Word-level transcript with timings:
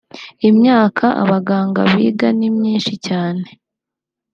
Imyaka 0.49 1.05
abaganga 1.23 1.81
biga 1.91 2.27
ni 2.37 2.49
myinshi 2.57 2.93
cyane 3.07 3.45